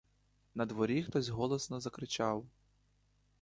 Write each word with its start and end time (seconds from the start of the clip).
На 0.55 0.65
дворі 0.65 1.03
хтось 1.03 1.29
голосно 1.29 1.79
закричав. 1.79 2.45